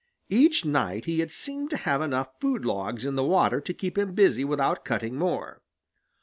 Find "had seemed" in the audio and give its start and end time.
1.19-1.69